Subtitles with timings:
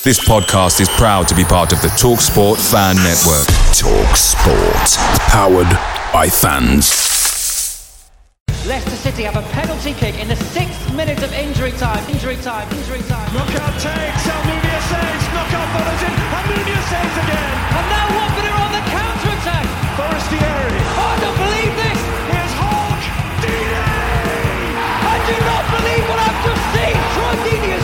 [0.00, 3.44] This podcast is proud to be part of the TalkSport Fan Network.
[3.76, 4.96] TalkSport.
[5.28, 5.68] Powered
[6.08, 6.88] by fans.
[8.64, 12.00] Leicester City have a penalty kick in the sixth minute of injury time.
[12.08, 12.64] Injury time.
[12.72, 13.28] Injury time.
[13.36, 14.24] Knockaert takes.
[14.24, 15.24] Almunia saves.
[15.36, 16.16] Knockaert follows in.
[16.32, 17.52] Almunia saves again.
[17.76, 19.68] And now Watford are on the counter attack.
[20.00, 20.80] Forestieri.
[20.96, 22.00] Oh, I don't believe this.
[22.32, 23.04] Here's Hogg.
[23.44, 23.84] Deeney.
[25.12, 26.96] I do not believe what I've just seen.
[27.12, 27.79] Troy Deeney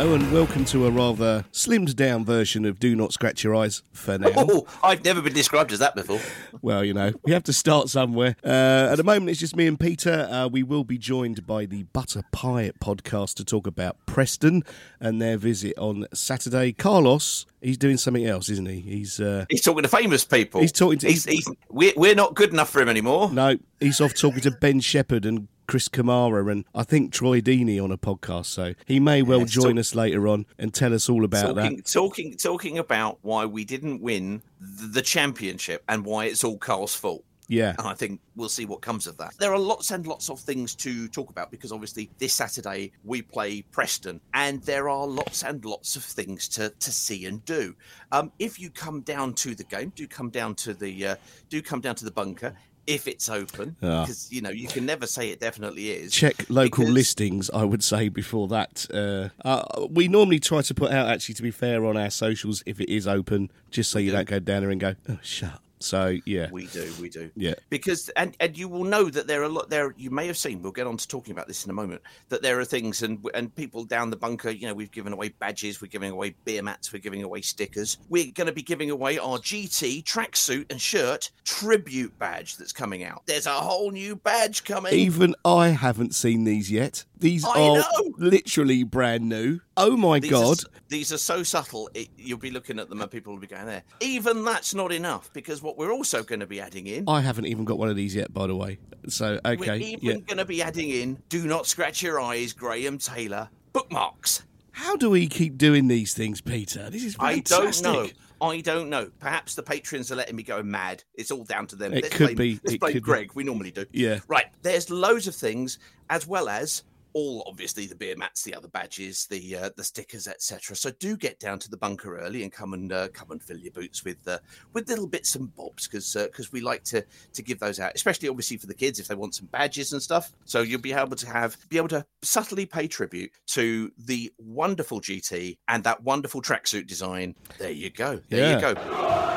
[0.00, 3.82] Hello and welcome to a rather slimmed down version of Do Not Scratch Your Eyes
[3.92, 4.30] for now.
[4.34, 6.20] Oh, I've never been described as that before.
[6.62, 8.36] Well, you know, we have to start somewhere.
[8.44, 10.28] Uh, at the moment, it's just me and Peter.
[10.30, 14.62] Uh, we will be joined by the Butter Pie podcast to talk about Preston
[15.00, 16.72] and their visit on Saturday.
[16.72, 18.80] Carlos, he's doing something else, isn't he?
[18.80, 20.60] He's uh, He's talking to famous people.
[20.60, 23.30] He's talking to- He's, he's, we're, we're not good enough for him anymore.
[23.30, 27.82] no, he's off talking to Ben Shepherd and Chris Kamara and I think Troy Deeney
[27.82, 28.46] on a podcast.
[28.46, 31.54] So he may well Yes, join talk- us later on and tell us all about
[31.54, 31.86] Talking, that.
[31.86, 37.24] talking, talking about why we didn't win the, championship and why it's all Carl's fault.
[37.48, 37.74] Yeah.
[37.78, 39.34] And I think we'll see what comes of that.
[39.38, 43.22] There are lots and lots of things to talk about because obviously this Saturday we
[43.22, 47.74] play Preston and there are lots and lots of things to, to see and do.
[48.12, 51.16] Um, if you come down to the game, do come down to the uh,
[51.48, 52.54] do come down to the bunker
[52.90, 54.02] if it's open Ah.
[54.02, 56.12] because you know you can never say it definitely is.
[56.12, 60.74] check local because- listings i would say before that uh, uh, we normally try to
[60.74, 63.98] put out actually to be fair on our socials if it is open just so
[63.98, 67.30] you don't go down there and go oh shut so yeah We do, we do.
[67.36, 67.54] Yeah.
[67.70, 69.94] Because and and you will know that there are a lot there.
[69.96, 70.62] You may have seen.
[70.62, 72.02] We'll get on to talking about this in a moment.
[72.28, 74.50] That there are things and and people down the bunker.
[74.50, 75.80] You know, we've given away badges.
[75.80, 76.92] We're giving away beer mats.
[76.92, 77.98] We're giving away stickers.
[78.08, 83.04] We're going to be giving away our GT tracksuit and shirt tribute badge that's coming
[83.04, 83.22] out.
[83.26, 84.92] There's a whole new badge coming.
[84.92, 88.14] even i haven't seen these yet these I are know.
[88.18, 92.50] literally brand new oh my These god Are, these are so subtle, it, you'll be
[92.50, 93.82] looking at them and people will be going there.
[94.00, 97.46] Even that's not enough because what we're also going to be adding in i haven't
[97.46, 100.38] even got one of these yet by the way so okay, We're even yeah going
[100.38, 104.42] to be adding in "Do Not Scratch Your Eyes," Graham Taylor bookmarks.
[104.72, 107.86] how do we keep doing these things peter this is fantastic.
[107.86, 108.10] I don't know.
[108.42, 109.10] I don't know.
[109.20, 111.04] Perhaps the patrons are letting me go mad.
[111.14, 111.92] It's all down to them.
[111.92, 112.60] It let's could blame, be.
[112.64, 113.04] Let's It blame could be.
[113.04, 113.32] Greg.
[113.34, 113.84] We normally do.
[113.92, 114.20] Yeah.
[114.28, 114.46] Right.
[114.62, 116.82] There's loads of things, as well as
[117.12, 120.76] all obviously the beer mats, the other badges, the uh, the stickers, etc.
[120.76, 123.58] So do get down to the bunker early and come and uh, come and fill
[123.58, 124.38] your boots with uh,
[124.72, 128.28] with little bits and bobs because because we like to to give those out, especially
[128.28, 130.32] obviously for the kids if they want some badges and stuff.
[130.44, 135.00] So you'll be able to have be able to subtly pay tribute to the wonderful
[135.00, 137.34] GT and that wonderful tracksuit design.
[137.58, 138.20] There you go.
[138.28, 139.29] There you go.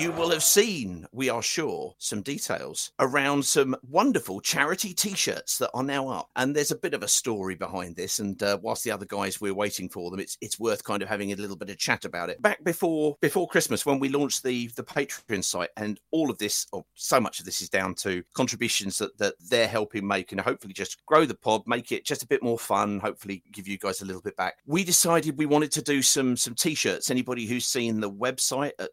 [0.00, 5.70] You will have seen, we are sure, some details around some wonderful charity T-shirts that
[5.74, 8.18] are now up, and there's a bit of a story behind this.
[8.18, 11.10] And uh, whilst the other guys we're waiting for them, it's it's worth kind of
[11.10, 12.40] having a little bit of chat about it.
[12.40, 16.66] Back before before Christmas, when we launched the the Patreon site, and all of this,
[16.72, 20.40] or so much of this, is down to contributions that that they're helping make, and
[20.40, 23.76] hopefully just grow the pod, make it just a bit more fun, hopefully give you
[23.76, 24.54] guys a little bit back.
[24.64, 27.10] We decided we wanted to do some some T-shirts.
[27.10, 28.92] Anybody who's seen the website at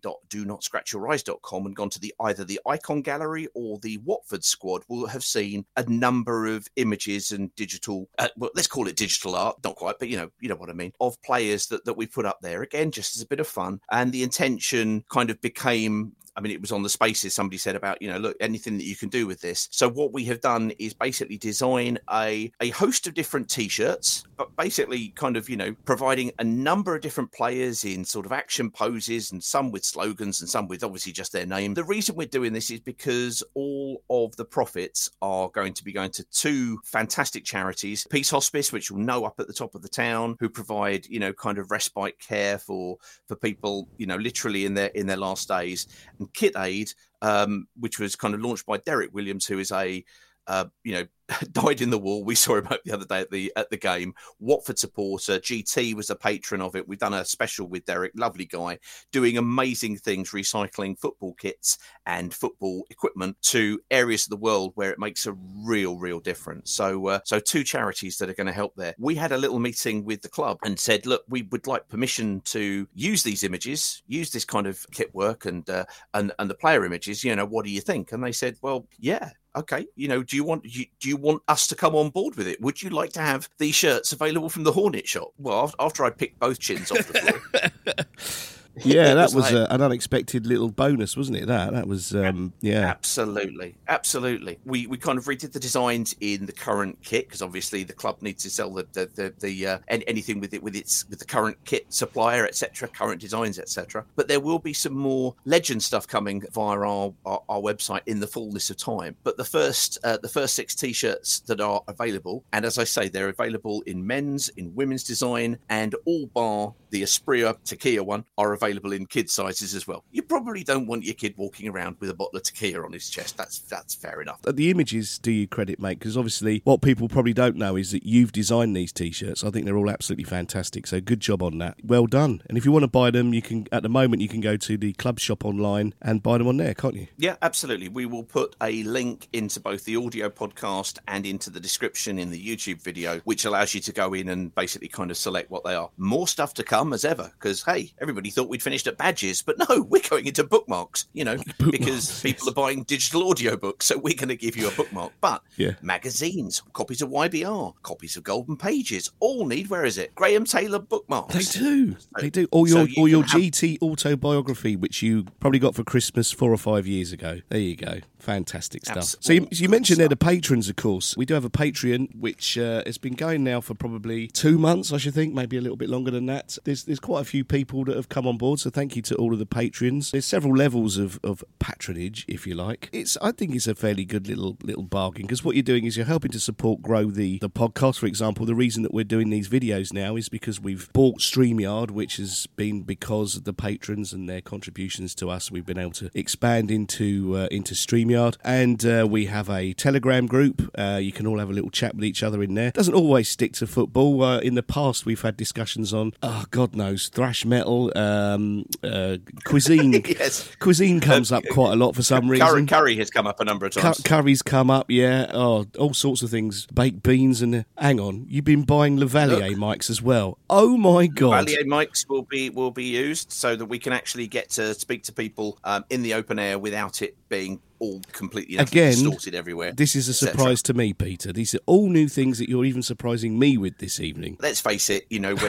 [0.00, 5.24] www.donotscratchyoureyes.com and gone to the either the icon gallery or the Watford squad will have
[5.24, 9.76] seen a number of images and digital uh, well let's call it digital art not
[9.76, 12.26] quite but you know you know what I mean of players that that we put
[12.26, 12.62] up there.
[12.62, 13.80] Again just as a bit of fun.
[13.90, 17.34] And the intention kind of became I mean, it was on the spaces.
[17.34, 19.66] Somebody said about, you know, look, anything that you can do with this.
[19.72, 24.54] So what we have done is basically design a a host of different t-shirts, but
[24.56, 28.70] basically kind of, you know, providing a number of different players in sort of action
[28.70, 31.74] poses and some with slogans and some with obviously just their name.
[31.74, 35.92] The reason we're doing this is because all of the profits are going to be
[35.92, 39.82] going to two fantastic charities, Peace Hospice, which you'll know up at the top of
[39.82, 42.96] the town, who provide, you know, kind of respite care for
[43.26, 45.88] for people, you know, literally in their in their last days
[46.20, 46.92] and Kit Aid,
[47.22, 50.04] um, which was kind of launched by Derek Williams, who is a
[50.48, 51.06] uh, you know,
[51.52, 52.24] died in the wall.
[52.24, 54.14] We saw him the other day at the at the game.
[54.40, 55.38] Watford supporter.
[55.38, 56.88] GT was a patron of it.
[56.88, 58.78] We've done a special with Derek, lovely guy,
[59.12, 64.90] doing amazing things, recycling football kits and football equipment to areas of the world where
[64.90, 66.72] it makes a real, real difference.
[66.72, 68.94] So, uh, so two charities that are going to help there.
[68.98, 72.40] We had a little meeting with the club and said, look, we would like permission
[72.46, 75.84] to use these images, use this kind of kit work and uh,
[76.14, 77.22] and and the player images.
[77.22, 78.12] You know, what do you think?
[78.12, 81.66] And they said, well, yeah, okay, you know, do you want do you want us
[81.68, 82.60] to come on board with it?
[82.60, 85.28] Would you like to have these shirts available from the Hornet shop?
[85.38, 88.04] Well, after I picked both chins off the floor,
[88.84, 91.46] Yeah, that was was like- uh, an unexpected little bonus, wasn't it?
[91.46, 92.86] That that was um, yeah.
[92.88, 94.58] Absolutely, absolutely.
[94.64, 98.22] We we kind of redid the designs in the current kit because obviously the club
[98.22, 101.18] needs to sell the the the, the uh, an- anything with it with its with
[101.18, 104.04] the current kit supplier, etc., current designs, etc.
[104.16, 108.20] But there will be some more legend stuff coming via our, our our website in
[108.20, 109.16] the fullness of time.
[109.24, 113.08] But the first uh, the first six t-shirts that are available, and as I say,
[113.08, 118.52] they're available in men's, in women's design, and all bar the Espria tequila one are
[118.52, 120.04] available in kid sizes as well.
[120.10, 123.08] You probably don't want your kid walking around with a bottle of tequila on his
[123.08, 123.36] chest.
[123.36, 124.40] That's that's fair enough.
[124.42, 125.98] The images do you credit, mate?
[125.98, 129.44] Because obviously, what people probably don't know is that you've designed these t-shirts.
[129.44, 130.86] I think they're all absolutely fantastic.
[130.86, 131.76] So good job on that.
[131.82, 132.42] Well done.
[132.48, 133.66] And if you want to buy them, you can.
[133.72, 136.56] At the moment, you can go to the club shop online and buy them on
[136.56, 137.08] there, can't you?
[137.16, 137.88] Yeah, absolutely.
[137.88, 142.30] We will put a link into both the audio podcast and into the description in
[142.30, 145.64] the YouTube video, which allows you to go in and basically kind of select what
[145.64, 145.90] they are.
[145.96, 149.56] More stuff to come as ever, because hey, everybody thought we'd finished at badges, but
[149.68, 151.36] no, we're going into bookmarks, you know,
[151.70, 155.12] because people are buying digital audio books, so we're going to give you a bookmark.
[155.20, 155.72] But Yeah.
[155.82, 160.14] magazines, copies of YBR, copies of Golden Pages, all need, where is it?
[160.14, 161.34] Graham Taylor bookmarks.
[161.34, 161.96] They do.
[162.20, 162.46] They do.
[162.52, 166.30] Or so your you or your have- GT autobiography, which you probably got for Christmas
[166.32, 167.40] four or five years ago.
[167.48, 167.98] There you go.
[168.18, 168.96] Fantastic stuff.
[168.98, 171.16] Abs- So you, all you good mentioned there the patrons, of course.
[171.16, 174.92] We do have a Patreon, which uh, has been going now for probably two months,
[174.92, 176.58] I should think, maybe a little bit longer than that.
[176.64, 179.14] There's there's quite a few people that have come on board, so thank you to
[179.16, 180.10] all of the patrons.
[180.10, 182.88] There's several levels of, of patronage, if you like.
[182.92, 185.96] It's I think it's a fairly good little little bargain because what you're doing is
[185.96, 187.98] you're helping to support grow the the podcast.
[187.98, 191.90] For example, the reason that we're doing these videos now is because we've bought Streamyard,
[191.90, 195.50] which has been because of the patrons and their contributions to us.
[195.50, 200.26] We've been able to expand into uh, into Streamyard, and uh, we have a Telegram
[200.26, 200.70] group.
[200.78, 202.70] Uh, you can all have a little chat with each other in there.
[202.70, 204.22] Doesn't always stick to football.
[204.22, 209.16] Uh, in the past, we've had discussions on oh God knows thrash metal, um, uh,
[209.44, 210.02] cuisine.
[210.18, 210.48] Yes.
[210.58, 212.66] Cuisine comes up quite a lot for some reason.
[212.66, 214.00] curry has come up a number of Cu- times.
[214.00, 215.30] curries come up, yeah.
[215.32, 216.66] Oh, all sorts of things.
[216.66, 220.38] Baked beans and hang on, you've been buying Lavalier mics as well.
[220.48, 221.46] Oh my god!
[221.46, 225.02] Lavalier mics will be will be used so that we can actually get to speak
[225.04, 229.72] to people um, in the open air without it being all completely Again, distorted everywhere.
[229.72, 231.32] This is a surprise to me, Peter.
[231.32, 234.36] These are all new things that you're even surprising me with this evening.
[234.40, 235.48] Let's face it, you know, when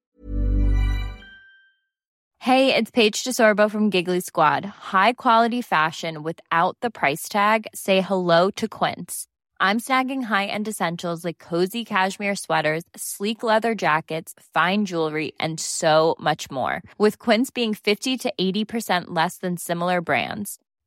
[2.41, 4.63] Hey, it's Paige DeSorbo from Giggly Squad.
[4.65, 7.67] High quality fashion without the price tag.
[7.75, 9.27] Say hello to Quince.
[9.59, 16.15] I'm snagging high-end essentials like cozy cashmere sweaters, sleek leather jackets, fine jewelry, and so
[16.17, 16.81] much more.
[16.97, 20.59] With Quince being 50 to 80% less than similar brands.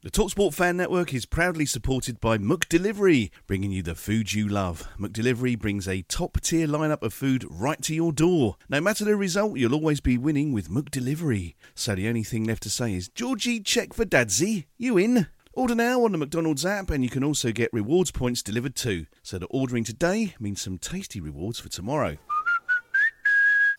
[0.00, 4.86] The Talksport Fan Network is proudly supported by McDelivery, bringing you the food you love.
[4.96, 8.54] McDelivery brings a top tier lineup of food right to your door.
[8.68, 11.56] No matter the result, you'll always be winning with McDelivery.
[11.74, 14.68] So the only thing left to say is, Georgie, check for Dadsy.
[14.76, 15.26] You in?
[15.52, 19.06] Order now on the McDonald's app, and you can also get rewards points delivered too.
[19.24, 22.18] So that ordering today means some tasty rewards for tomorrow.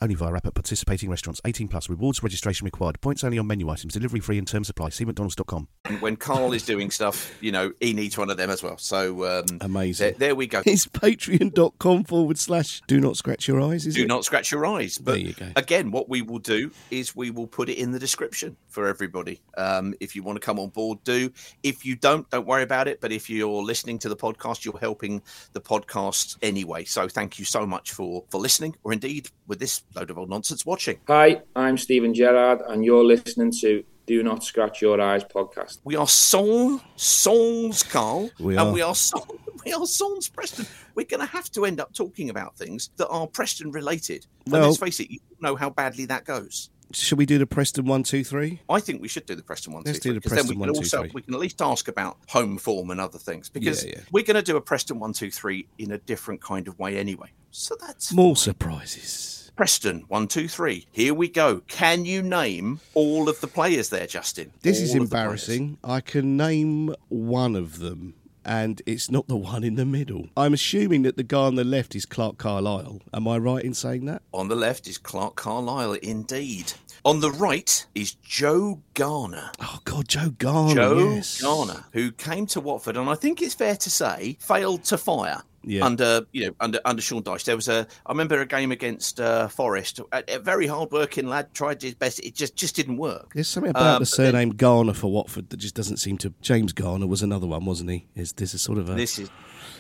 [0.01, 1.41] Only via app at participating restaurants.
[1.43, 1.89] 18 plus.
[1.89, 3.01] Rewards registration required.
[3.01, 3.93] Points only on menu items.
[3.93, 4.89] Delivery free and terms apply.
[4.89, 5.67] See mcdonalds.com.
[5.99, 8.77] when Carl is doing stuff, you know, he needs one of them as well.
[8.77, 10.11] So um, Amazing.
[10.17, 10.61] There, there we go.
[10.65, 14.07] It's patreon.com forward slash do not scratch your eyes, is Do it?
[14.07, 14.97] not scratch your eyes.
[14.97, 18.55] But you again, what we will do is we will put it in the description
[18.67, 19.41] for everybody.
[19.57, 21.31] Um, if you want to come on board, do.
[21.63, 23.01] If you don't, don't worry about it.
[23.01, 25.21] But if you're listening to the podcast, you're helping
[25.53, 26.85] the podcast anyway.
[26.85, 30.29] So thank you so much for for listening, or indeed with this load of old
[30.29, 30.97] nonsense watching.
[31.07, 35.79] Hi, I'm Steven Gerrard, and you're listening to Do Not Scratch Your Eyes podcast.
[35.83, 38.73] We are Son, Sons, Carl, We and are.
[38.73, 39.21] we are Son,
[39.65, 40.65] we are Sons Preston.
[40.95, 44.25] We're going to have to end up talking about things that are Preston related.
[44.45, 46.69] And Well- let's face it, you know how badly that goes.
[46.91, 48.61] Should we do the Preston one, two, three?
[48.67, 49.83] I think we should do the Preston one.
[49.85, 51.11] Let's two, do the three, 'cause then Preston we one, can two, also three.
[51.13, 54.01] we can at least ask about home form and other things because Yeah, yeah.
[54.11, 56.97] we're going to do a Preston one two three in a different kind of way
[56.97, 57.29] anyway.
[57.51, 59.38] So that's More surprises.
[59.63, 60.85] Preston one two three.
[60.89, 61.59] Here we go.
[61.67, 64.53] Can you name all of the players there, Justin?
[64.61, 65.03] This is All players.
[65.03, 65.77] embarrassing.
[65.83, 68.13] I can name one of them.
[68.45, 70.29] and it's not the one in the middle.
[70.37, 73.01] I'm assuming that the guy on the left is Clarke Carlisle.
[73.13, 74.21] Am I right in saying that?
[74.33, 76.71] On the left is Clarke Carlisle, indeed.
[77.03, 79.51] On the right is Joe Garner.
[79.61, 80.73] Oh God, Joe Garner.
[80.73, 81.41] Joe yes.
[81.41, 85.41] Garner, who came to Watford, and I think it's fair to say failed to fire.
[85.63, 85.85] Yeah.
[85.85, 89.19] Under you know under under Sean Dyche, there was a I remember a game against
[89.19, 89.99] uh, Forest.
[90.11, 92.19] A, a very hard working lad tried his best.
[92.21, 93.31] It just just didn't work.
[93.33, 96.33] There's something about Um, the surname Garner for Watford that just doesn't seem to.
[96.41, 98.07] James Garner was another one, wasn't he?
[98.15, 99.29] Is this is sort of a This is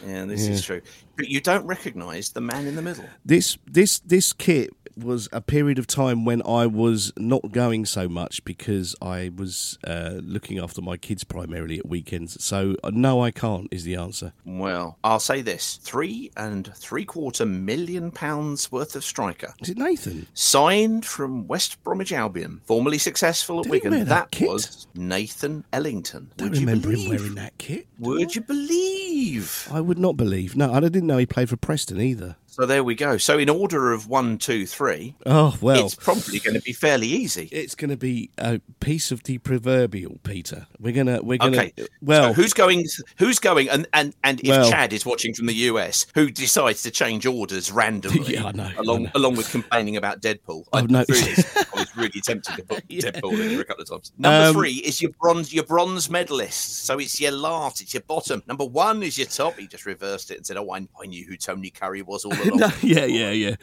[0.05, 0.53] yeah, this Yeah.
[0.53, 0.81] is true.
[1.17, 3.05] But you don't recognise the man in the middle.
[3.25, 8.09] this this this kit was a period of time when I was not going so
[8.09, 12.43] much because I was uh, looking after my kids primarily at weekends.
[12.43, 14.33] So uh, no, I can't is the answer.
[14.45, 19.53] Well, I'll say this: three and three quarter million pounds worth of striker.
[19.61, 20.27] Is it Nathan?
[20.33, 23.91] Signed from West Bromwich Albion, formerly successful at Did Wigan.
[23.91, 24.49] that That, kit?
[24.49, 26.31] was Nathan Ellington.
[26.37, 27.87] Don't Would you remember him wearing that kit.
[27.99, 29.67] Would you believe?
[29.71, 30.55] I would not believe.
[30.55, 32.35] No, I didn't know he played for Preston either.
[32.59, 33.17] So there we go.
[33.17, 35.15] So in order of one, two, three.
[35.25, 37.47] Oh well, it's probably going to be fairly easy.
[37.53, 40.67] it's going to be a piece of the proverbial, Peter.
[40.77, 41.73] We're gonna we're gonna Okay.
[42.01, 42.29] well.
[42.29, 42.85] so who's going?
[43.17, 43.69] Who's going?
[43.69, 47.25] And and and if Well- Chad is watching from the US, who decides to change
[47.25, 49.11] orders randomly, Yeah, I know, I along know.
[49.15, 50.65] along with complaining about Deadpool.
[50.73, 51.05] Oh, I, no.
[51.07, 53.11] really, I was really tempted to put Yeah.
[53.11, 54.11] Deadpool in here a couple of times.
[54.17, 56.85] Number Um, three is your bronze, your bronze medalist.
[56.85, 58.43] So it's your last, it's your bottom.
[58.47, 59.57] Number one is your top.
[59.57, 62.33] He just reversed it and said, "Oh, I, I knew who Tony Curry was all
[62.33, 63.55] along." No, yeah, yeah, yeah.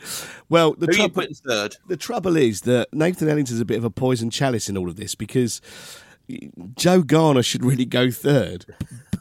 [0.49, 1.77] Well, the Who trouble, third?
[1.89, 4.97] the trouble is that Nathan Ellington's a bit of a poison chalice in all of
[4.97, 5.61] this because
[6.75, 8.67] Joe Garner should really go third.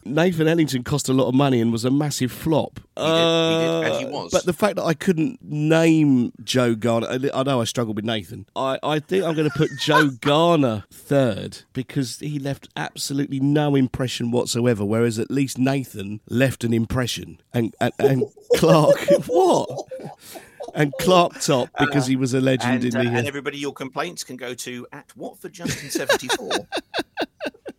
[0.06, 2.80] Nathan Ellington cost a lot of money and was a massive flop.
[2.96, 4.32] He did, he did, and he Uh, was.
[4.32, 8.46] But the fact that I couldn't name Joe Garner, I- know I struggled with Nathan.
[8.56, 13.76] I, I think I'm going to put Joe Garner third because he left absolutely no
[13.76, 17.42] impression whatsoever, whereas at least Nathan left an impression.
[17.54, 18.24] And, and, and
[18.58, 19.70] Clarke, what?
[20.74, 23.18] And Clarke top because he was a legend And, in uh, the.
[23.18, 26.52] and everybody, your complaints can go to at Watford Justin seventy four.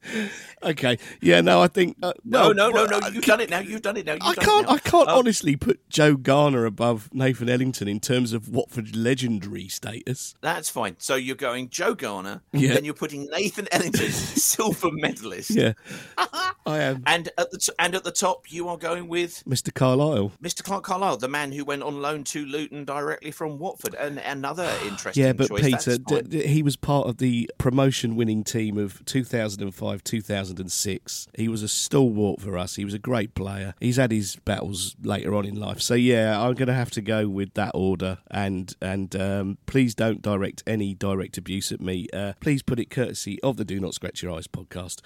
[0.63, 2.99] Okay, yeah, no, I think uh, No, well, no, no, no.
[2.99, 3.59] uh, You've done it now.
[3.61, 4.15] You've done it now.
[4.15, 4.69] You've I can't.
[4.69, 9.69] I can't Oh, honestly put Joe Garner above Nathan Ellington in terms of Watford legendary
[9.69, 10.35] status.
[10.41, 10.97] That's fine.
[10.99, 12.73] So you're going Joe Garner, Yeah.
[12.73, 15.75] then you're putting Nathan Ellington, silver medalist, Yeah,
[16.17, 19.73] I am and at the t- and at the top you are going with Mr.
[19.73, 20.33] Carlisle.
[20.43, 20.65] Mr.
[20.65, 24.69] Clarke Carlisle, the man who went on loan to Luton directly from Watford, and another
[24.87, 25.63] interesting Yeah, but choice.
[25.63, 31.29] Peter, d- d- he was part of the promotion-winning team of 2005, 2006.
[31.35, 32.77] He was a stalwart for us.
[32.77, 33.75] He was a great player.
[33.81, 35.81] He's had his battles later on in life.
[35.81, 38.19] So yeah, I'm going to have to go with that order.
[38.31, 42.09] And and um, please don't direct any direct abuse at me.
[42.13, 45.01] Uh, please put it courtesy of the Do Not Scratch Your Eyes podcast.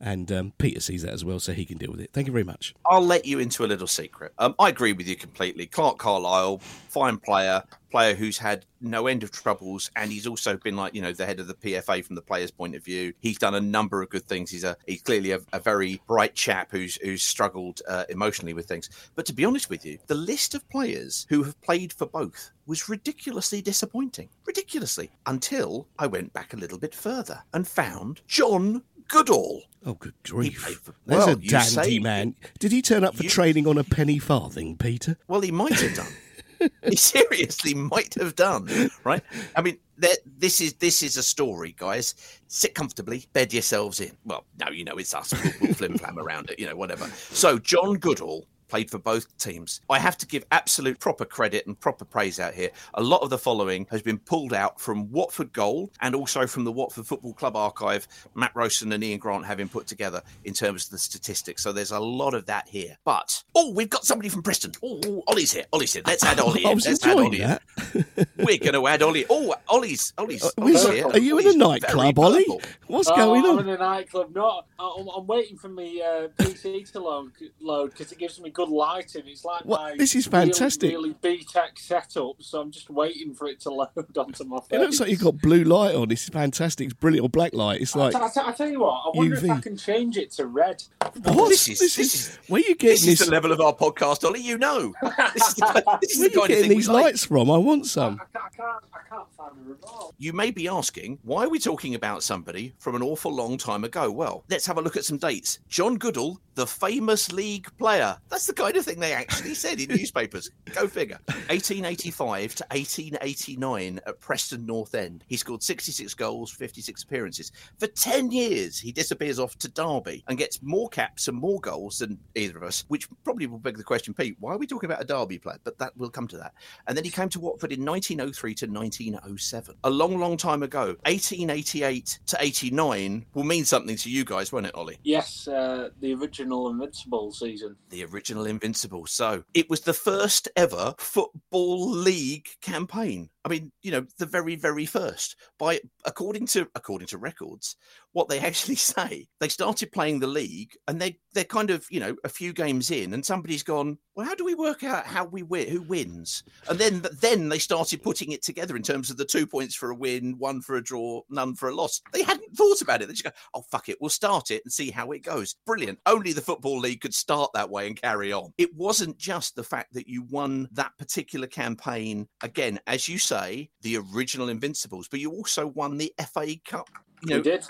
[0.00, 2.10] And um, Peter sees that as well, so he can deal with it.
[2.12, 2.74] Thank you very much.
[2.86, 4.32] I'll let you into a little secret.
[4.38, 5.66] Um, I agree with you completely.
[5.66, 10.74] Clarke Carlisle, fine player, player who's had no end of troubles, and he's also been
[10.74, 13.12] like you know the head of the PFA from the players' point of view.
[13.20, 14.50] He's done a number of good things.
[14.50, 18.66] He's a he's clearly a, a very bright chap who's who's struggled uh, emotionally with
[18.66, 18.88] things.
[19.16, 22.52] But to be honest with you, the list of players who have played for both
[22.66, 24.30] was ridiculously disappointing.
[24.46, 29.62] Ridiculously until I went back a little bit further and found John Goodall.
[29.84, 30.58] Oh, good grief.
[30.60, 32.34] for- There's Well, a you dandy say- man.
[32.58, 35.16] Did he turn up for You- training on a penny farthing, Peter?
[35.26, 36.70] Well, he might have done.
[36.90, 39.22] he seriously might have done, right?
[39.56, 42.14] I mean, there- this is this is a story, guys.
[42.48, 44.12] Sit comfortably, bed yourselves in.
[44.24, 45.32] Well, now you know it's us.
[45.32, 47.06] We'll, we'll flim flam around it, you know, whatever.
[47.30, 49.80] So, John Goodall played for both teams.
[49.90, 52.70] I have to give absolute proper credit and proper praise out here.
[52.94, 56.64] A lot of the following has been pulled out from Watford Gold and also from
[56.64, 58.06] the Watford Football Club archive.
[58.34, 61.62] Matt Rosen and Ian Grant having put together in terms of the statistics.
[61.62, 62.96] So there's a lot of that here.
[63.04, 64.72] But oh, we've got somebody from Preston.
[64.82, 65.64] Oh, Ollie's here.
[65.72, 66.02] Ollie's here.
[66.06, 66.64] Let's add Ollie.
[66.64, 66.74] I in.
[66.76, 67.58] was Let's add enjoying Ollie
[67.94, 68.04] in.
[68.38, 69.26] We're going to add Ollie.
[69.28, 70.44] Oh, Ollie's Ollie's.
[70.44, 71.06] Uh, Ollie's are- here.
[71.08, 72.46] are you in a nightclub, Ollie?
[72.86, 73.68] What's Oh, going I'm on?
[73.68, 74.34] in a nightclub.
[74.34, 78.50] No, I'm, I'm waiting for my uh, PC to load load because it gives me
[78.50, 79.22] good lighting.
[79.26, 79.80] It's like What?
[79.80, 80.90] my This is fantastic.
[80.90, 82.36] Really, B-Tech setup.
[82.40, 85.38] So I'm just waiting for it to load onto my It looks like you've got
[85.40, 86.08] blue light on.
[86.08, 86.86] This is fantastic.
[86.86, 87.24] It's brilliant.
[87.24, 87.80] Or black light.
[87.80, 90.30] It's like I, t- I tell you what, I wonder if I can change it
[90.32, 90.82] to red.
[91.22, 91.48] what?
[91.48, 93.26] This is- this is- where are you This getting is this?
[93.26, 94.40] the level of our podcast, Ollie.
[94.40, 94.92] You know,
[95.34, 96.88] this is the, this is Where are the you kind of getting thing we these
[96.88, 97.04] like.
[97.04, 97.50] lights from?
[97.50, 98.18] I want I, some.
[98.18, 98.84] ca- I can't.
[98.92, 100.14] I can't find a remote.
[100.18, 103.84] You may be asking, why are we talking about somebody from an awful long time
[103.84, 104.10] ago?
[104.10, 105.58] Well, let's have a look at some dates.
[105.68, 108.16] John Goodall, the famous league player.
[108.28, 110.50] That's the kind of thing they actually said in newspapers.
[110.74, 111.20] Go figure.
[111.26, 115.24] 1885 to 1889 at Preston North End.
[115.28, 117.52] He scored 66 goals, 56 appearances.
[117.78, 121.98] For 10 years, he disappears off to Derby and gets more caps and more goals
[121.98, 124.90] than either of us, which probably will beg the question, Pete, why are we talking
[124.90, 125.58] about a Derby player?
[125.62, 126.52] But that will come to that.
[126.88, 129.76] And then he came to Watford in 1903 to 1907.
[129.84, 130.96] A long, long time ago.
[131.06, 134.98] 1888 to 89 will mean something to you guys, won't it, Ollie?
[135.04, 137.76] Yes, uh, the original Invincible season.
[137.90, 139.06] The original Invincible.
[139.06, 143.30] So it was the first ever Football League campaign.
[143.44, 145.36] I mean, you know, the very, very first.
[145.58, 147.76] By according to according to records,
[148.12, 152.00] what they actually say, they started playing the league, and they they're kind of you
[152.00, 153.98] know a few games in, and somebody's gone.
[154.14, 155.68] Well, how do we work out how we win?
[155.68, 156.42] Who wins?
[156.68, 159.90] And then then they started putting it together in terms of the two points for
[159.90, 162.02] a win, one for a draw, none for a loss.
[162.12, 163.06] They hadn't thought about it.
[163.06, 165.54] They just go, oh fuck it, we'll start it and see how it goes.
[165.64, 165.98] Brilliant.
[166.04, 168.52] Only the football league could start that way and carry on.
[168.58, 173.70] It wasn't just the fact that you won that particular campaign again, as you say,
[173.82, 176.88] the original Invincibles, but you also won the FA Cup.
[177.22, 177.62] You know, did.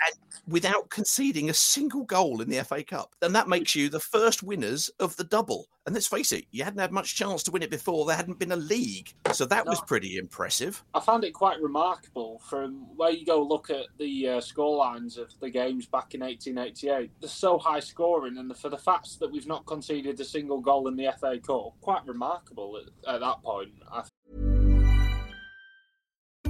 [0.47, 3.13] without conceding a single goal in the FA Cup.
[3.21, 5.67] And that makes you the first winners of the double.
[5.85, 8.05] And let's face it, you hadn't had much chance to win it before.
[8.05, 9.13] There hadn't been a league.
[9.33, 10.81] So that was pretty impressive.
[10.93, 15.37] I found it quite remarkable from where you go look at the uh, scorelines of
[15.41, 17.11] the games back in 1888.
[17.19, 20.87] They're so high scoring, and for the fact that we've not conceded a single goal
[20.87, 23.71] in the FA Cup, quite remarkable at, at that point.
[23.91, 24.03] I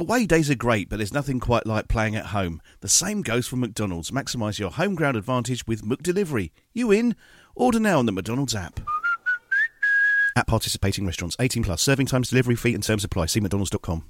[0.00, 2.60] Away days are great, but there's nothing quite like playing at home.
[2.80, 4.10] The same goes for McDonald's.
[4.10, 6.50] Maximise your home ground advantage with McDelivery.
[6.72, 7.14] You in?
[7.54, 8.80] Order now on the McDonald's app.
[10.36, 11.80] At participating restaurants, 18 plus.
[11.80, 13.26] Serving times, delivery fee, and terms apply.
[13.26, 14.04] See McDonald's.com.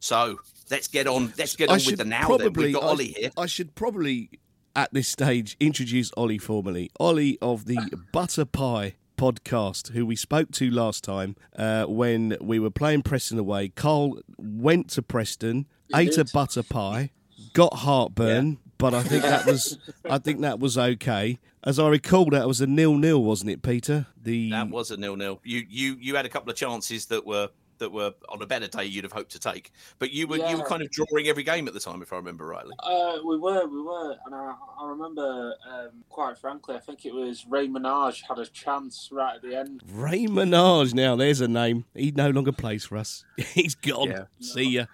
[0.00, 0.38] So
[0.70, 1.32] let's get on.
[1.38, 2.36] Let's get I on with the now.
[2.36, 3.30] Then we've got I- Ollie here.
[3.38, 4.28] I should probably,
[4.76, 6.90] at this stage, introduce Ollie formally.
[7.00, 7.78] Ollie of the
[8.12, 13.38] Butter Pie podcast, who we spoke to last time uh, when we were playing Preston
[13.38, 13.68] away.
[13.68, 17.12] Carl went to Preston, ate a butter pie,
[17.52, 18.58] got heartburn.
[18.78, 19.78] But I think that was,
[20.10, 21.38] I think that was okay.
[21.62, 24.06] As I recall, that was a nil-nil, wasn't it, Peter?
[24.20, 25.40] The That was a nil-nil.
[25.44, 27.50] You you you had a couple of chances that were
[27.82, 30.56] that were on a better day you'd have hoped to take, but you were you
[30.56, 32.74] were kind of drawing every game at the time, if I remember rightly.
[32.78, 37.12] Uh, we were, we were, and I, I remember, um, quite frankly, I think it
[37.12, 39.82] was Rey Manaj had a chance right at the end.
[39.92, 40.94] Rey Manaj.
[40.94, 41.84] Now, there's a name.
[41.94, 43.24] He no longer plays for us.
[43.36, 44.10] He's gone.
[44.10, 44.24] Yeah.
[44.40, 44.86] See ya.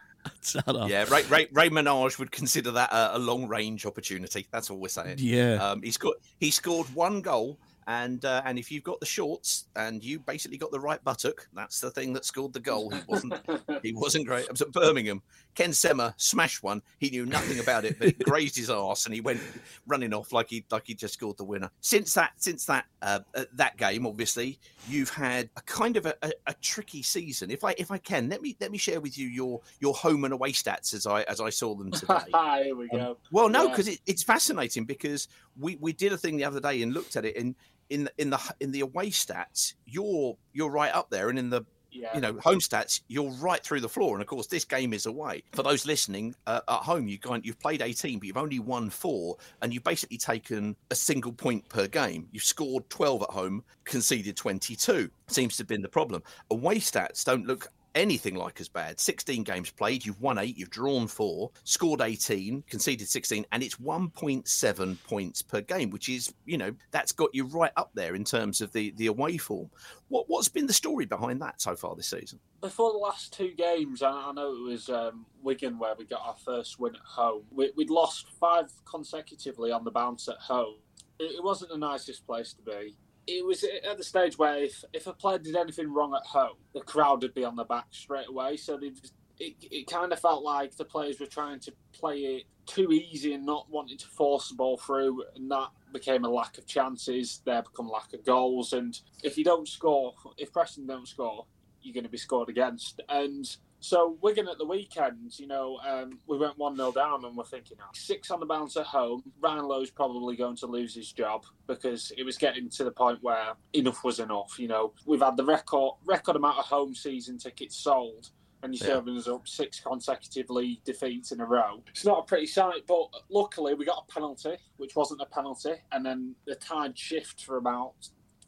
[0.42, 0.86] Ta-da.
[0.86, 4.46] Yeah, Ray, Ray, Rey Manaj would consider that a, a long range opportunity.
[4.50, 5.16] That's all we're saying.
[5.18, 5.54] Yeah.
[5.54, 6.16] Um, he scored.
[6.38, 10.58] He scored one goal, and uh, and if you've got the shorts and you basically
[10.58, 12.90] got the right buttock, that's the thing that scored the goal.
[12.90, 13.34] He wasn't.
[13.82, 14.46] he wasn't great.
[14.46, 15.22] I was at Birmingham.
[15.54, 16.82] Ken Sema smashed one.
[16.98, 19.40] He knew nothing about it, but it grazed his arse, and he went
[19.86, 21.70] running off like he like he just scored the winner.
[21.80, 26.14] Since that since that uh, uh, that game, obviously, you've had a kind of a,
[26.20, 27.50] a, a tricky season.
[27.50, 30.24] If I if I can, let me let me share with you your your home
[30.24, 32.18] and away stats as I as I saw them today.
[32.62, 33.16] Here we go.
[33.32, 33.70] Well, no, Yeah.
[33.70, 37.16] because it, it's fascinating because we, we did a thing the other day and looked
[37.16, 37.56] at it in
[37.90, 39.74] in the- in the in the away stats.
[39.86, 42.14] You're you're right up there, and in the Yeah.
[42.14, 44.14] you know home stats, you're right through the floor.
[44.14, 45.42] And of course, this game is away.
[45.52, 48.90] For those listening uh, at home, you kind you've played 18, but you've only won
[48.90, 52.28] four, and you've basically taken a single point per game.
[52.30, 55.10] You've scored 12 at home, conceded 22.
[55.28, 56.22] Seems to have been the problem.
[56.50, 59.00] Away stats don't look anything like as bad.
[59.00, 63.76] 16 games played, you've won eight, you've drawn four, scored 18, conceded 16, and it's
[63.76, 68.24] 1.7 points per game, which is, you know, that's got you right up there in
[68.24, 69.70] terms of the, the away form.
[70.08, 72.38] What, what's been the story behind that so far this season?
[72.60, 76.36] Before the last two games, I, know it was um, Wigan where we got our
[76.44, 77.42] first win at home.
[77.50, 80.76] We, we'd lost five consecutively on the bounce at home.
[81.18, 82.96] It wasn't the nicest place to be.
[83.30, 86.56] It was at the stage where if, if a player did anything wrong at home,
[86.72, 88.56] the crowd would be on the back straight away.
[88.56, 92.20] So they just, it, it kind of felt like the players were trying to play
[92.20, 96.28] it too easy and not wanting to force the ball through, and that became a
[96.28, 97.42] lack of chances.
[97.44, 101.44] There become lack of goals, and if you don't score, if Preston don't score,
[101.82, 103.00] you're going to be scored against.
[103.08, 103.44] And
[103.80, 107.44] So Wigan at the weekend, you know, um, we went one 0 down, and we're
[107.44, 109.22] thinking oh, six on the bounce at home.
[109.40, 113.22] Ryan Lowe's probably going to lose his job because it was getting to the point
[113.22, 114.58] where enough was enough.
[114.58, 118.30] You know, we've had the record record amount of home season tickets sold.
[118.60, 118.94] And you're Yeah.
[118.96, 121.80] serving us up six consecutive league defeats in a row.
[121.90, 125.74] It's not a pretty sight, but luckily we got a penalty, which wasn't a penalty,
[125.92, 127.94] and then the tide shift for about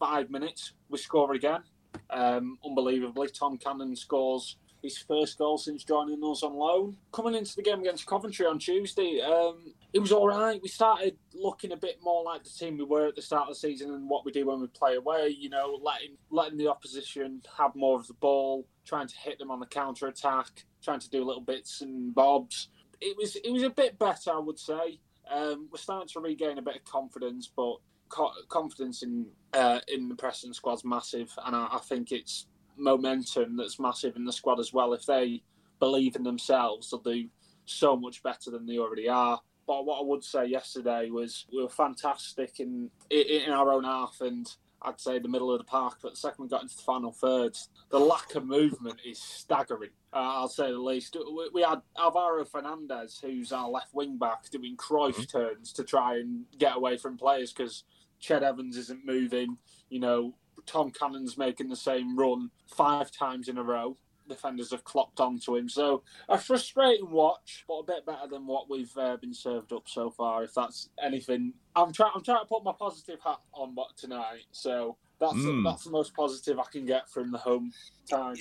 [0.01, 0.73] five minutes.
[0.88, 1.62] We score again.
[2.11, 6.97] Um, unbelievably, Tom Cannon scores his first goal since joining us on loan.
[7.12, 10.61] Coming into the game against Coventry on Tuesday, um, it was all right.
[10.62, 13.55] We started looking a bit more like the team we were at the start of
[13.55, 15.35] the season and what we do when we play away.
[15.38, 19.51] You know, letting letting the opposition have more of the ball, trying to hit them
[19.51, 22.69] on the counter attack, trying to do little bits and bobs.
[23.01, 25.01] It was it was a bit better, I would say.
[25.31, 27.77] Um, we're starting to regain a bit of confidence, but
[28.09, 32.47] co- confidence in uh, in the Preston squad's massive, and I, I think it's
[32.81, 34.93] momentum that's massive in the squad as well.
[34.93, 35.43] If they
[35.79, 37.29] believe in themselves, they'll do
[37.64, 39.40] so much better than they already are.
[39.66, 44.21] But what I would say yesterday was we were fantastic in in our own half,
[44.21, 45.99] and I'd say the middle of the park.
[46.03, 47.57] But the second we got into the final third,
[47.90, 49.90] the lack of movement is staggering.
[50.12, 51.16] Uh, I'll say the least.
[51.16, 56.16] We, we had Alvaro Fernandez, who's our left wing back, doing Cruyff turns to try
[56.16, 57.85] and get away from players because
[58.21, 59.57] Ched Evans isn't moving.
[59.88, 60.35] You know,
[60.67, 63.97] Tom Cannon's making the same run five times in a row.
[64.29, 65.69] Defenders have clocked onto him.
[65.69, 69.89] So a frustrating watch, but a bit better than what we've uh, been served up
[69.89, 70.45] so far.
[70.45, 72.13] If that's anything, I'm trying.
[72.15, 74.45] I'm trying to put my positive hat on but tonight.
[74.53, 75.65] So that's Mm.
[75.65, 77.73] that's the most positive I can get from the home
[78.09, 78.37] time.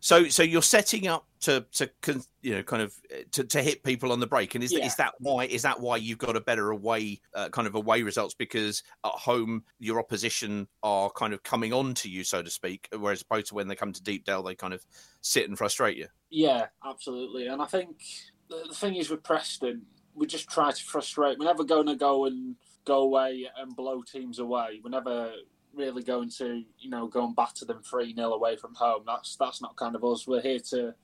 [0.00, 3.62] So, so you're setting up to to con- you know kind of uh, to, to
[3.62, 4.86] hit people on the break, and is Yeah.
[4.86, 8.02] is that why is that why you've got a better away uh, kind of away
[8.02, 12.50] results because at home your opposition are kind of coming on to you, so to
[12.50, 14.84] speak, whereas opposed to when they come to Deepdale they kind of
[15.20, 16.08] sit and frustrate you.
[16.30, 17.46] Yeah, absolutely.
[17.46, 18.02] And I think
[18.48, 19.82] the, the thing is with Preston,
[20.14, 21.38] we just try to frustrate.
[21.38, 24.80] We're never going to go and go away and blow teams away.
[24.82, 25.32] We're never
[25.74, 29.02] really going to, you know, go and batter them 3 0 away from home.
[29.06, 30.26] That's that's not kind of us.
[30.26, 30.94] We're here to,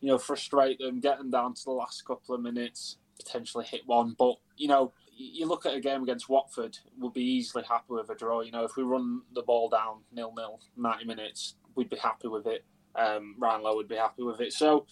[0.00, 3.82] you know, frustrate them, get them down to the last couple of minutes, potentially hit
[3.86, 4.14] one.
[4.18, 8.10] But, you know, you look at a game against Watford, we'll be easily happy with
[8.10, 8.42] a draw.
[8.42, 12.28] You know, if we run the ball down nil nil, 90 minutes, we'd be happy
[12.28, 12.64] with it
[12.96, 14.52] um, Ryan Lowe would be happy with it.
[14.52, 14.86] So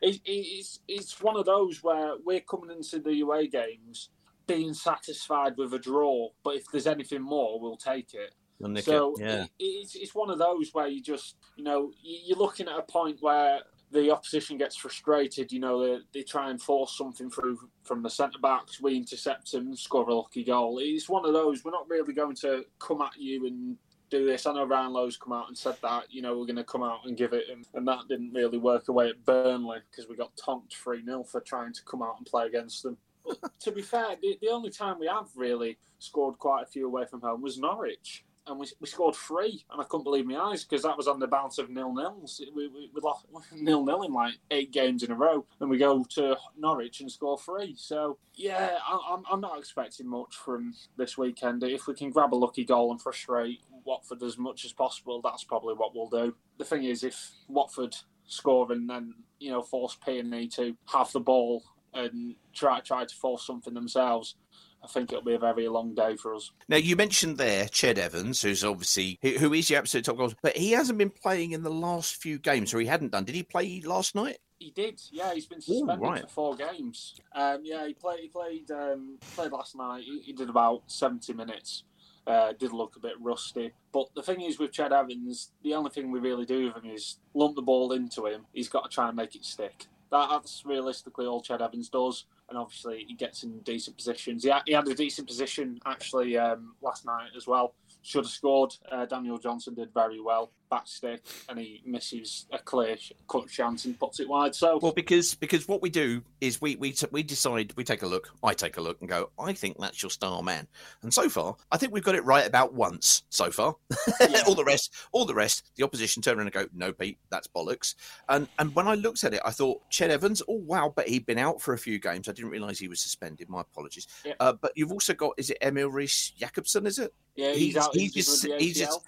[0.00, 4.10] it, it, it's it's one of those where we're coming into the away games
[4.46, 8.34] being satisfied with a draw, but if there's anything more, we'll take it.
[8.84, 9.20] So it.
[9.20, 9.44] Yeah.
[9.44, 12.78] it- it's it's one of those where you just you know you- you're looking at
[12.78, 15.50] a point where the opposition gets frustrated.
[15.52, 18.80] You know they, they try and force something through from the centre backs.
[18.82, 20.78] We intercept them, score a lucky goal.
[20.82, 21.64] It's one of those.
[21.64, 23.76] We're not really going to come at you and
[24.10, 24.46] do this.
[24.46, 26.82] I know Ryan Lowe's come out and said that, you know, we're going to come
[26.82, 30.16] out and give it, and, and that didn't really work away at Burnley because we
[30.16, 32.96] got tonked 3 0 for trying to come out and play against them.
[33.26, 36.86] But to be fair, the, the only time we have really scored quite a few
[36.86, 38.24] away from home was Norwich.
[38.48, 41.20] And we, we scored three, and I couldn't believe my eyes because that was on
[41.20, 42.40] the bounce of nil nils.
[42.54, 45.78] We, we, we lost nil nil in like eight games in a row, and we
[45.78, 47.74] go to Norwich and score three.
[47.76, 51.62] So yeah, I, I'm, I'm not expecting much from this weekend.
[51.62, 55.44] If we can grab a lucky goal and frustrate Watford as much as possible, that's
[55.44, 56.34] probably what we'll do.
[56.58, 60.76] The thing is, if Watford score and then you know force P and E to
[60.86, 64.36] have the ball and try try to force something themselves,
[64.82, 66.50] I think it'll be a very long day for us.
[66.68, 70.56] Now you mentioned there Ched Evans, who's obviously who is the absolute top goal, but
[70.56, 73.24] he hasn't been playing in the last few games, or he hadn't done.
[73.24, 74.38] Did he play last night?
[74.58, 75.32] He did, yeah.
[75.34, 76.22] He's been suspended right.
[76.22, 77.14] for four games.
[77.34, 78.20] Um, yeah, he played.
[78.20, 78.70] He played.
[78.70, 80.02] Um, played last night.
[80.04, 81.84] He, he did about seventy minutes.
[82.26, 85.90] Uh, did look a bit rusty, but the thing is with Ched Evans, the only
[85.90, 88.44] thing we really do with him is lump the ball into him.
[88.52, 89.86] He's got to try and make it stick.
[90.10, 94.44] That, that's realistically all Ched Evans does, and obviously he gets in decent positions.
[94.44, 97.74] He he had a decent position actually um, last night as well.
[98.02, 98.74] Should have scored.
[98.90, 102.96] Uh, Daniel Johnson did very well, back stick, and he misses a clear
[103.28, 104.54] cut chance and puts it wide.
[104.54, 108.02] So Well, because because what we do is we we t- we decide we take
[108.02, 108.30] a look.
[108.42, 109.30] I take a look and go.
[109.38, 110.66] I think that's your star man.
[111.02, 113.22] And so far, I think we've got it right about once.
[113.30, 113.76] So far,
[114.46, 117.48] all the rest, all the rest, the opposition turn around and go, "No, Pete, that's
[117.48, 117.94] bollocks."
[118.28, 120.42] And and when I looked at it, I thought Ched Evans.
[120.48, 122.28] Oh wow, but he'd been out for a few games.
[122.28, 123.48] I didn't realise he was suspended.
[123.48, 124.06] My apologies.
[124.24, 124.34] Yeah.
[124.40, 126.86] Uh, but you've also got is it Emil Riis Jakobsen?
[126.86, 127.14] Is it?
[127.36, 129.00] Yeah, he's out He's injured just, he's just.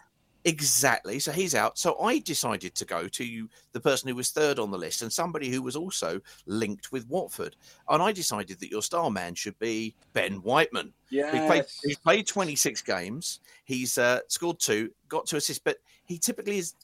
[0.44, 1.18] Exactly.
[1.18, 1.78] So he's out.
[1.78, 5.12] So I decided to go to the person who was third on the list and
[5.12, 7.56] somebody who was also linked with Watford.
[7.88, 10.92] And I decided that your star man should be Ben Whiteman.
[11.32, 13.40] He's played, he's played 26 games.
[13.64, 16.74] He's uh, scored two, got two assists, but he typically is.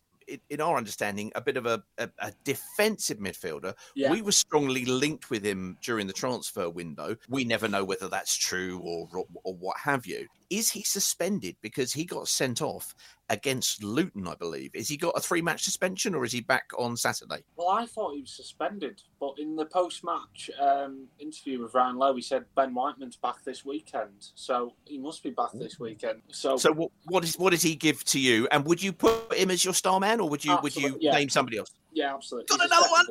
[0.49, 3.75] In, our understanding, a bit of a, a, a defensive midfielder.
[3.95, 4.11] Yeah.
[4.11, 7.17] We were strongly linked with him during the transfer window.
[7.29, 9.09] We never know whether that's true or
[9.45, 10.27] or what have you.
[10.49, 12.95] Is he suspended because he got sent off
[13.29, 14.29] against Luton?
[14.29, 14.71] I believe.
[14.75, 17.43] Is he got a three match suspension or is he back on Saturday?
[17.57, 22.15] Well, I thought he was suspended, but in the post-match um, interview with Ryan Lowe,
[22.15, 26.23] he said Ben Whiteman's back this weekend, so he must be back this weekend.
[26.31, 28.47] So, So what, what is what does he give to you?
[28.51, 31.13] And would you put him as your star man or would you would you yeah.
[31.13, 31.71] name somebody else?
[31.93, 32.47] yeah, absolutely.
[32.57, 33.07] Got He's another one?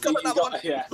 [0.00, 0.86] Got He- he's another got- Yeah.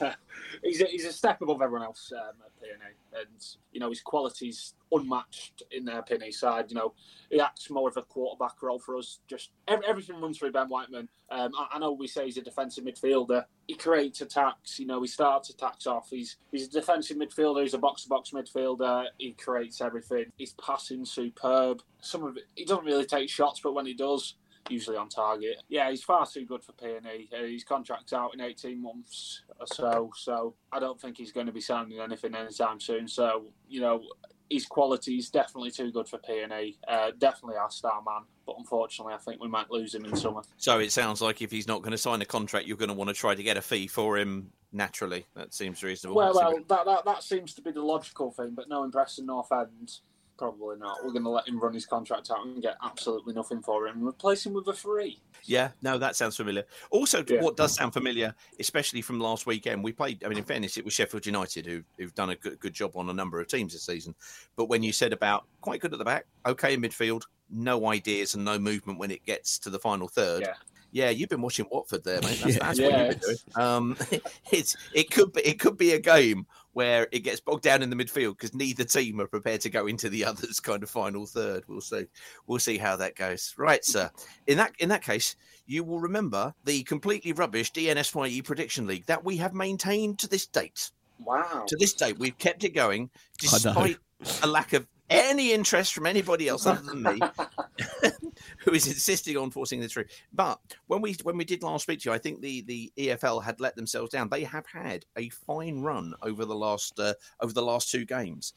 [0.62, 4.00] he's a, he's a step above everyone else um, at PNE, and you know his
[4.00, 6.66] qualities unmatched in their PNE side.
[6.68, 6.94] You know
[7.30, 9.20] he acts more of a quarterback role for us.
[9.28, 11.08] Just ev- everything runs through Ben Whiteman.
[11.30, 13.44] Um, I, I know we say he's a defensive midfielder.
[13.66, 14.78] He creates attacks.
[14.78, 16.08] You know he starts attacks off.
[16.10, 17.62] He's he's a defensive midfielder.
[17.62, 19.06] He's a box to box midfielder.
[19.18, 20.26] He creates everything.
[20.38, 21.82] His passing superb.
[22.00, 24.34] Some of it he doesn't really take shots, but when he does,
[24.70, 25.62] usually on target.
[25.68, 27.28] Yeah, he's far too good for P&E.
[27.32, 31.46] Uh, His contract's out in 18 months or so, so I don't think he's going
[31.46, 33.08] to be signing anything anytime soon.
[33.08, 34.02] So, you know,
[34.50, 36.78] his quality is definitely too good for P&E.
[36.86, 40.42] Uh, definitely our star man, but unfortunately, I think we might lose him in summer.
[40.56, 42.94] So it sounds like if he's not going to sign a contract, you're going to
[42.94, 45.26] want to try to get a fee for him naturally.
[45.34, 46.16] That seems reasonable.
[46.16, 49.50] Well, well, that, that, that seems to be the logical thing, but knowing Preston North
[49.52, 49.98] End,
[50.36, 50.98] probably not.
[51.04, 53.98] We're going to let him run his contract out and get absolutely nothing for him
[53.98, 55.20] and replace him with a free.
[55.44, 56.64] Yeah, no, that sounds familiar.
[56.90, 57.40] Also, Yeah.
[57.42, 60.24] what does sound familiar, especially from last weekend, we played.
[60.24, 62.96] I mean, in fairness, it was Sheffield United who, who've done a good, good job
[62.96, 64.14] on a number of teams this season.
[64.56, 68.34] But when you said about quite good at the back, okay in midfield, no ideas
[68.34, 70.42] and no movement when it gets to the final third.
[70.42, 70.54] Yeah.
[70.92, 72.40] Yeah, you've been watching Watford there, mate.
[72.40, 72.58] That's, Yeah.
[72.60, 73.38] that's what you've been doing.
[73.56, 73.96] Um,
[74.52, 77.90] it's it could be it could be a game where it gets bogged down in
[77.90, 81.24] the midfield because neither team are prepared to go into the other's kind of final
[81.26, 81.64] third.
[81.66, 82.04] We'll see.
[82.46, 83.54] We'll see how that goes.
[83.56, 84.10] Right, sir.
[84.46, 89.24] In that in that case, you will remember the completely rubbish DNSYE prediction league that
[89.24, 90.90] we have maintained to this date.
[91.18, 91.64] Wow.
[91.66, 93.98] To this date, we've kept it going despite
[94.42, 97.20] a lack of any interest from anybody else other than me,
[98.58, 100.04] who is insisting on forcing this through.
[100.32, 103.42] But when we when we did last speak to you, I think the the EFL
[103.42, 104.28] had let themselves down.
[104.28, 108.52] They have had a fine run over the last uh, over the last two games.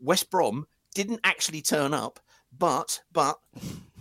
[0.00, 2.20] West Brom didn't actually turn up,
[2.60, 3.40] but but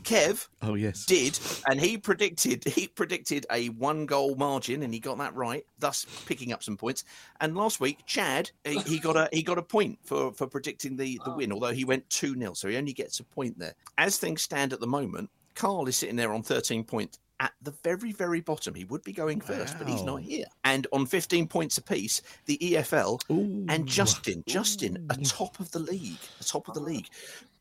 [0.03, 1.05] Kev Oh yes.
[1.05, 5.65] did, and he predicted he predicted a one goal margin, and he got that right,
[5.79, 7.05] thus picking up some points.
[7.41, 10.95] And last week, Chad he, he got a he got a point for for predicting
[10.97, 13.73] the the win, although he went two 0 so he only gets a point there.
[13.97, 17.17] As things stand at the moment, Carl is sitting there on thirteen points.
[17.41, 20.45] At the very, very bottom, he would be going first, but he's not here.
[20.65, 23.65] And on 15 points apiece, the EFL Ooh.
[23.69, 27.07] and Justin, Justin, atop of the league, atop of the league.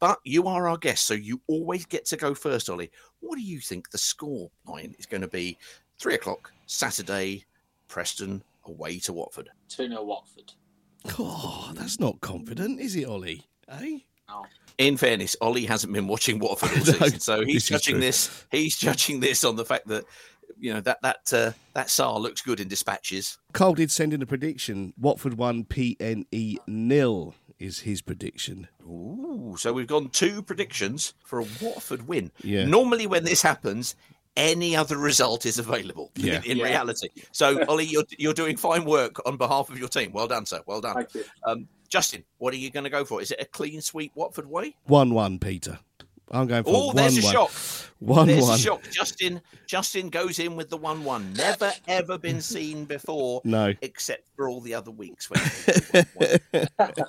[0.01, 2.91] But you are our guest, so you always get to go first, Ollie.
[3.21, 5.57] What do you think the score line is going to be?
[5.99, 7.45] Three o'clock Saturday,
[7.87, 9.49] Preston away to Watford.
[9.69, 10.53] 2 0 Watford.
[11.19, 13.47] Oh, that's not confident, is it, Ollie?
[13.69, 13.99] Eh?
[14.29, 14.45] No.
[14.79, 18.01] In fairness, Ollie hasn't been watching Watford all No, so he's judging true.
[18.01, 18.45] this.
[18.51, 20.05] He's judging this on the fact that
[20.59, 23.39] you know that that uh, that SAR looks good in dispatches.
[23.53, 24.95] Carl did send in a prediction.
[24.97, 28.69] Watford one, PNE nil is his prediction.
[28.85, 32.31] Ooh, so we've gone two predictions for a Watford win.
[32.45, 32.65] Yeah.
[32.65, 33.97] Normally, when this happens,
[34.37, 36.43] any other result is available in- Yeah.
[36.45, 36.65] in, Yeah.
[36.67, 37.09] reality.
[37.33, 40.13] So, Ollie, you're, you're doing fine work on behalf of your team.
[40.13, 40.61] Well done, sir.
[40.67, 40.95] Well done.
[40.95, 41.25] Thank you.
[41.45, 43.21] Um, Justin, what are you going to go for?
[43.23, 44.77] Is it a clean sweep Watford way?
[44.85, 45.79] One one, Peter.
[46.31, 47.33] I'm going for Oh, one there's a one.
[47.33, 47.51] shock.
[48.01, 48.55] One There's one.
[48.55, 48.83] a shock.
[48.91, 51.33] Justin Justin goes in with the one-one.
[51.33, 53.41] Never ever been seen before.
[53.45, 53.73] No.
[53.81, 55.31] except for all the other weeks.
[55.31, 55.41] When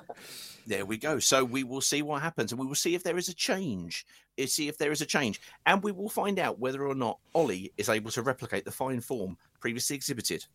[0.67, 1.19] there we go.
[1.19, 4.05] So we will see what happens, and we will see if there is a change.
[4.41, 7.19] Uh, See if there is a change, and we will find out whether or not
[7.35, 10.45] Ollie is able to replicate the fine form previously exhibited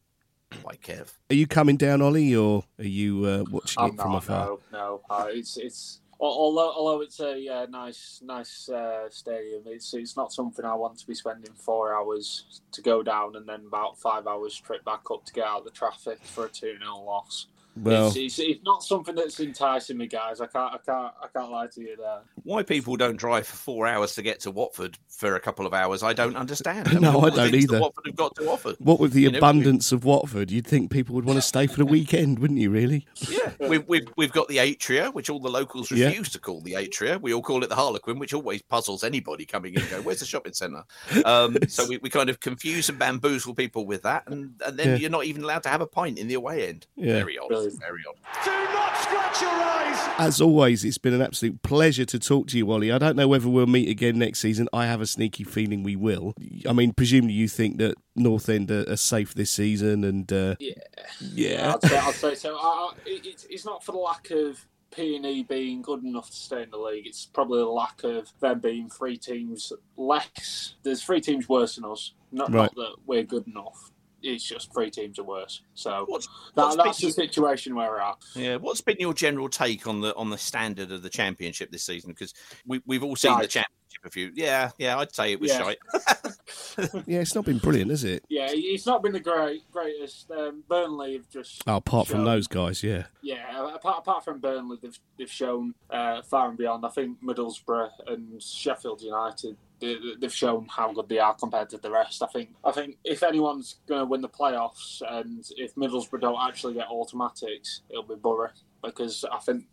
[0.62, 1.12] by Kev.
[1.30, 4.46] Are you coming down, Ollie, or are you uh, watching I'm it from not, afar?
[4.46, 5.00] no, no.
[5.08, 10.32] Uh, it's it's although although it's a uh, nice nice uh, stadium, it's it's not
[10.32, 14.26] something I want to be spending four hours to go down and then about five
[14.26, 17.46] hours trip back up to get out of the traffic for a two 0 loss.
[17.76, 20.40] Well, it's, it's, it's not something that's enticing me, guys.
[20.40, 22.20] I can't I can't I can't lie to you there.
[22.44, 25.74] Why people don't drive for four hours to get to Watford for a couple of
[25.74, 26.88] hours, I don't understand.
[27.00, 27.80] No, all I don't either.
[27.80, 28.74] Watford have got to offer.
[28.78, 31.42] what with the You know, we- abundance of Watford, you'd think people would want to
[31.42, 32.70] stay for the weekend, wouldn't you?
[32.70, 33.06] Really?
[33.28, 36.06] Yeah, we've, we've we've got the Atria, which all the locals Yeah.
[36.06, 37.20] refuse to call the Atria.
[37.20, 39.80] We all call it the Harlequin, which always puzzles anybody coming in.
[39.82, 40.84] and Go, where's the shopping centre?
[41.24, 44.88] Um, so we, we kind of confuse and bamboozle people with that, and, and then
[44.90, 44.96] Yeah.
[44.96, 46.86] you're not even allowed to have a pint in the away end.
[46.96, 47.14] Yeah.
[47.14, 47.48] Very odd.
[47.48, 47.63] Brilliant.
[47.70, 48.44] Very, very odd.
[48.44, 50.14] Do not scratch your eyes.
[50.18, 52.92] As always, it's been an absolute pleasure to talk to you, Wally.
[52.92, 54.68] I don't know whether we'll meet again next season.
[54.72, 56.34] I have a sneaky feeling we will.
[56.68, 60.54] I mean, presumably you think that North End are, are safe this season, and uh,
[60.60, 60.72] yeah,
[61.20, 61.74] yeah.
[61.74, 62.56] I'd say, I'd say so.
[62.56, 66.04] I, I, it, it's- it's not for the lack of P and E being good
[66.04, 67.06] enough to stay in the league.
[67.06, 70.74] It's probably the lack of them being three teams less.
[70.84, 72.12] There's three teams worse than us.
[72.30, 72.62] Not, Right.
[72.62, 73.90] not that we're good enough.
[74.24, 75.62] It's just three teams are worse.
[75.74, 78.16] So What's- that, what's that's the been- situation where we're at.
[78.34, 81.84] Yeah, what's been your general take on the on the standard of the championship this
[81.84, 82.10] season?
[82.10, 82.34] Because
[82.66, 83.70] we we've all seen the championship
[84.04, 84.30] a few.
[84.34, 85.58] Yeah, yeah, I'd say it was Yeah.
[85.58, 85.78] shite.
[87.06, 88.24] yeah, it's not been brilliant, is it?
[88.28, 90.30] Yeah, it's not been the great greatest.
[90.30, 93.04] Um, Burnley have just Oh, apart from those guys, yeah.
[93.22, 96.84] Yeah, apart, apart from Burnley, they've, they've shown uh, far and beyond.
[96.84, 99.73] I think Middlesbrough and Sheffield United, they,
[100.20, 102.22] they've shown how good they are compared to the rest.
[102.22, 106.48] I think I think if anyone's going to win the playoffs, and if Middlesbrough don't
[106.48, 108.50] actually get automatics, it'll be Borough
[108.82, 109.66] because I think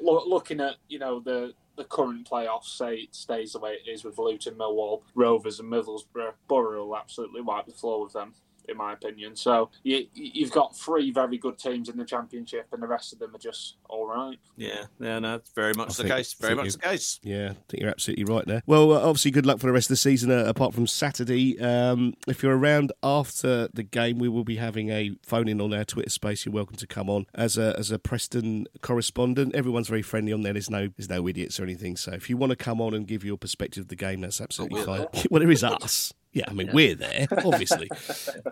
[0.00, 4.04] looking at you know the the current playoffs, say it stays the way it is
[4.04, 8.34] with Luton, Millwall, Rovers, and Middlesbrough, Borough will absolutely wipe the floor with them
[8.68, 9.34] in my opinion.
[9.34, 13.18] So you, you've got three very good teams in the championship, and the rest of
[13.18, 14.38] them are just all right.
[14.56, 16.34] Yeah, yeah, no, it's very much I the think- case.
[16.34, 17.20] Very much the case.
[17.22, 18.62] Yeah, I think you're absolutely right there.
[18.66, 21.58] Well, uh, obviously, good luck for the rest of the season, uh, apart from Saturday.
[21.60, 25.72] Um, if you're around after the game, we will be having a phone in on
[25.72, 26.44] our Twitter space.
[26.44, 29.54] You're welcome to come on as a as a Preston correspondent.
[29.54, 30.52] Everyone's very friendly on there.
[30.52, 31.96] There's no there's no idiots or anything.
[31.96, 34.40] So if you want to come on and give your perspective of the game, that's
[34.40, 35.06] absolutely we're fine.
[35.30, 36.12] well, there is us.
[36.34, 37.88] Yeah, I mean, we're there, obviously.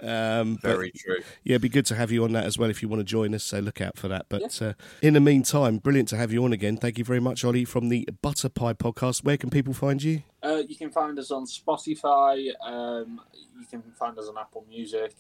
[0.03, 1.19] Um, but- Very true.
[1.45, 3.05] yeah, it'd be good to have you on that as well if you want to
[3.05, 3.43] join us.
[3.45, 4.27] So look out for that.
[4.29, 6.77] But uh, in the meantime, brilliant to have you on again.
[6.77, 9.25] Thank you very much, Ollie, from the Butter Pie podcast.
[9.25, 10.23] Where can people find you?
[10.43, 12.51] Uh, you can find us on Spotify.
[12.65, 13.21] Um,
[13.59, 15.13] you can find us on Apple Music.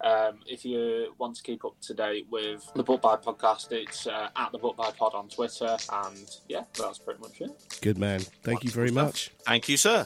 [0.00, 4.08] Um, if you want to keep up to date with the Butter Pie Podcast, it's
[4.08, 5.76] uh, at the Butter Pie Pod on Twitter.
[5.92, 7.78] And yeah, that's pretty much it.
[7.80, 8.20] Good man.
[8.42, 9.30] Thank you very much.
[9.46, 10.04] Thank you, sir.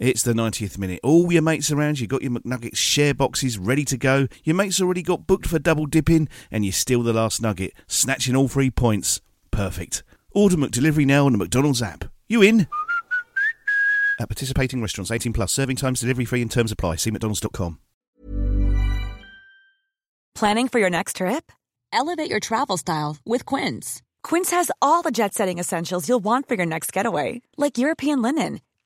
[0.00, 1.00] It's the 90th minute.
[1.02, 4.28] All your mates around, you got your McNuggets share boxes ready to go.
[4.44, 8.34] Your mates already got booked for double dipping, and you steal the last nugget, snatching
[8.34, 9.20] all three points.
[9.50, 10.02] Perfect.
[10.32, 12.04] Order McDelivery now on the McDonald's app.
[12.28, 12.66] You in?
[14.18, 16.96] At participating restaurants, 18 plus, serving times, delivery free, and terms apply.
[16.96, 17.78] See McDonald's.com.
[20.34, 21.52] Planning for your next trip?
[21.92, 24.00] Elevate your travel style with Quince.
[24.22, 28.22] Quince has all the jet setting essentials you'll want for your next getaway, like European
[28.22, 28.60] linen,